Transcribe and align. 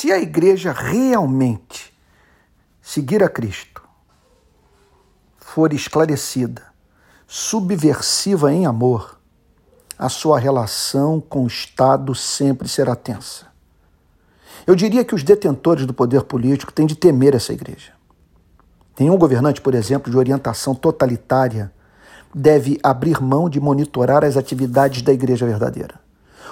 Se 0.00 0.12
a 0.12 0.18
igreja 0.20 0.70
realmente 0.70 1.92
seguir 2.80 3.20
a 3.20 3.28
Cristo, 3.28 3.82
for 5.38 5.72
esclarecida, 5.72 6.62
subversiva 7.26 8.52
em 8.52 8.64
amor, 8.64 9.18
a 9.98 10.08
sua 10.08 10.38
relação 10.38 11.20
com 11.20 11.42
o 11.42 11.46
Estado 11.48 12.14
sempre 12.14 12.68
será 12.68 12.94
tensa. 12.94 13.48
Eu 14.64 14.76
diria 14.76 15.04
que 15.04 15.16
os 15.16 15.24
detentores 15.24 15.84
do 15.84 15.92
poder 15.92 16.22
político 16.22 16.72
têm 16.72 16.86
de 16.86 16.94
temer 16.94 17.34
essa 17.34 17.52
igreja. 17.52 17.90
Nenhum 19.00 19.18
governante, 19.18 19.60
por 19.60 19.74
exemplo, 19.74 20.12
de 20.12 20.16
orientação 20.16 20.76
totalitária 20.76 21.72
deve 22.32 22.78
abrir 22.84 23.20
mão 23.20 23.50
de 23.50 23.58
monitorar 23.58 24.24
as 24.24 24.36
atividades 24.36 25.02
da 25.02 25.12
igreja 25.12 25.44
verdadeira, 25.44 25.98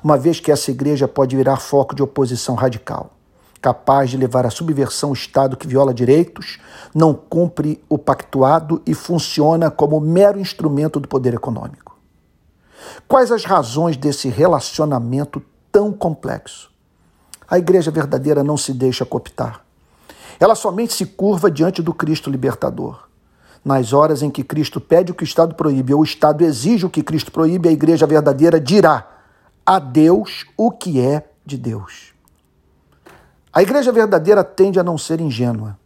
uma 0.00 0.16
vez 0.16 0.38
que 0.38 0.52
essa 0.52 0.70
igreja 0.70 1.08
pode 1.08 1.34
virar 1.34 1.56
foco 1.56 1.92
de 1.92 2.04
oposição 2.04 2.54
radical 2.54 3.16
capaz 3.62 4.10
de 4.10 4.16
levar 4.16 4.44
à 4.44 4.50
subversão 4.50 5.10
o 5.10 5.14
Estado 5.14 5.56
que 5.56 5.68
viola 5.68 5.94
direitos, 5.94 6.58
não 6.92 7.14
cumpre 7.14 7.82
o 7.88 7.96
pactuado 7.96 8.82
e 8.84 8.92
funciona 8.92 9.70
como 9.70 10.00
mero 10.00 10.40
instrumento 10.40 10.98
do 10.98 11.06
poder 11.06 11.32
econômico. 11.32 11.96
Quais 13.06 13.30
as 13.30 13.44
razões 13.44 13.96
desse 13.96 14.28
relacionamento 14.28 15.40
tão 15.70 15.92
complexo? 15.92 16.72
A 17.48 17.56
igreja 17.56 17.92
verdadeira 17.92 18.42
não 18.42 18.56
se 18.56 18.72
deixa 18.72 19.06
cooptar. 19.06 19.64
Ela 20.40 20.56
somente 20.56 20.92
se 20.92 21.06
curva 21.06 21.48
diante 21.48 21.80
do 21.80 21.94
Cristo 21.94 22.28
libertador. 22.28 23.04
Nas 23.64 23.92
horas 23.92 24.22
em 24.22 24.30
que 24.30 24.42
Cristo 24.42 24.80
pede 24.80 25.12
o 25.12 25.14
que 25.14 25.22
o 25.22 25.24
Estado 25.24 25.54
proíbe 25.54 25.94
ou 25.94 26.00
o 26.00 26.04
Estado 26.04 26.42
exige 26.42 26.84
o 26.84 26.90
que 26.90 27.02
Cristo 27.02 27.30
proíbe, 27.30 27.68
a 27.68 27.72
igreja 27.72 28.08
verdadeira 28.08 28.58
dirá 28.58 29.06
a 29.64 29.78
Deus 29.78 30.46
o 30.56 30.72
que 30.72 30.98
é 30.98 31.28
de 31.46 31.56
Deus. 31.56 32.11
A 33.52 33.60
igreja 33.60 33.92
verdadeira 33.92 34.42
tende 34.42 34.80
a 34.80 34.82
não 34.82 34.96
ser 34.96 35.20
ingênua. 35.20 35.78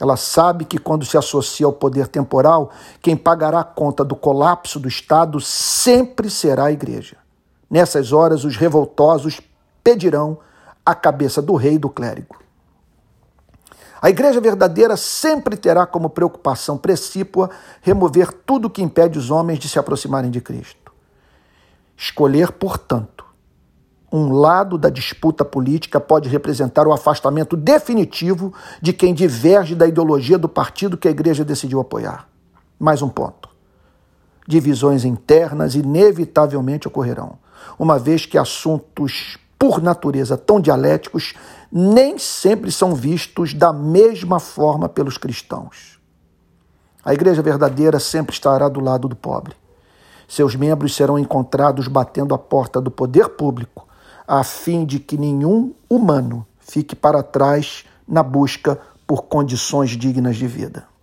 Ela 0.00 0.16
sabe 0.16 0.64
que 0.64 0.78
quando 0.78 1.04
se 1.04 1.16
associa 1.16 1.66
ao 1.66 1.72
poder 1.72 2.08
temporal, 2.08 2.72
quem 3.00 3.16
pagará 3.16 3.60
a 3.60 3.64
conta 3.64 4.04
do 4.04 4.16
colapso 4.16 4.80
do 4.80 4.88
Estado 4.88 5.40
sempre 5.40 6.28
será 6.28 6.64
a 6.64 6.72
igreja. 6.72 7.16
Nessas 7.70 8.12
horas, 8.12 8.44
os 8.44 8.56
revoltosos 8.56 9.40
pedirão 9.82 10.38
a 10.84 10.94
cabeça 10.94 11.40
do 11.40 11.54
rei 11.54 11.74
e 11.74 11.78
do 11.78 11.88
clérigo. 11.88 12.36
A 14.02 14.10
igreja 14.10 14.40
verdadeira 14.40 14.96
sempre 14.96 15.56
terá 15.56 15.86
como 15.86 16.10
preocupação 16.10 16.76
precípua 16.76 17.48
remover 17.80 18.32
tudo 18.32 18.68
que 18.68 18.82
impede 18.82 19.18
os 19.18 19.30
homens 19.30 19.58
de 19.58 19.68
se 19.68 19.78
aproximarem 19.78 20.30
de 20.30 20.40
Cristo. 20.40 20.92
Escolher, 21.96 22.52
portanto, 22.52 23.23
um 24.14 24.32
lado 24.32 24.78
da 24.78 24.88
disputa 24.88 25.44
política 25.44 26.00
pode 26.00 26.28
representar 26.28 26.86
o 26.86 26.92
afastamento 26.92 27.56
definitivo 27.56 28.54
de 28.80 28.92
quem 28.92 29.12
diverge 29.12 29.74
da 29.74 29.88
ideologia 29.88 30.38
do 30.38 30.48
partido 30.48 30.96
que 30.96 31.08
a 31.08 31.10
igreja 31.10 31.44
decidiu 31.44 31.80
apoiar. 31.80 32.28
Mais 32.78 33.02
um 33.02 33.08
ponto. 33.08 33.48
Divisões 34.46 35.04
internas 35.04 35.74
inevitavelmente 35.74 36.86
ocorrerão, 36.86 37.38
uma 37.76 37.98
vez 37.98 38.24
que 38.24 38.38
assuntos 38.38 39.36
por 39.58 39.82
natureza 39.82 40.36
tão 40.36 40.60
dialéticos 40.60 41.34
nem 41.72 42.16
sempre 42.16 42.70
são 42.70 42.94
vistos 42.94 43.52
da 43.52 43.72
mesma 43.72 44.38
forma 44.38 44.88
pelos 44.88 45.18
cristãos. 45.18 45.98
A 47.04 47.12
igreja 47.12 47.42
verdadeira 47.42 47.98
sempre 47.98 48.32
estará 48.32 48.68
do 48.68 48.78
lado 48.78 49.08
do 49.08 49.16
pobre. 49.16 49.56
Seus 50.28 50.54
membros 50.54 50.94
serão 50.94 51.18
encontrados 51.18 51.88
batendo 51.88 52.32
a 52.32 52.38
porta 52.38 52.80
do 52.80 52.92
poder 52.92 53.30
público 53.30 53.83
a 54.26 54.42
fim 54.42 54.84
de 54.84 54.98
que 54.98 55.16
nenhum 55.16 55.72
humano 55.88 56.46
fique 56.60 56.96
para 56.96 57.22
trás 57.22 57.84
na 58.06 58.22
busca 58.22 58.78
por 59.06 59.24
condições 59.24 59.90
dignas 59.90 60.36
de 60.36 60.46
vida. 60.46 60.86